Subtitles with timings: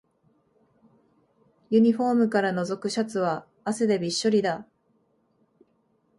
[1.69, 4.65] ユニフォームからのぞくシャツは汗でびっしょりだ